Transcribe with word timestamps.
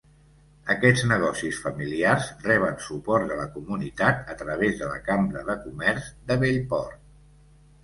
Aquests 0.75 1.01
negocis 1.09 1.59
familiars 1.65 2.29
reben 2.45 2.79
suport 2.87 3.29
de 3.33 3.37
la 3.41 3.45
comunitat 3.59 4.33
a 4.33 4.39
través 4.41 4.83
de 4.83 4.91
la 4.95 4.99
Cambra 5.11 5.47
de 5.53 5.59
Comerç 5.69 6.11
de 6.33 6.41
Bellport. 6.47 7.01